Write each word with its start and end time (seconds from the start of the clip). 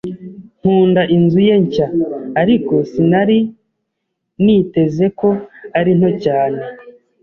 Nkunda 0.59 1.01
inzu 1.15 1.39
ye 1.47 1.55
nshya, 1.63 1.85
ariko 2.41 2.73
sinari 2.91 3.39
niteze 4.43 5.05
ko 5.19 5.29
ari 5.79 5.91
nto 5.99 6.09
cyane. 6.23 6.61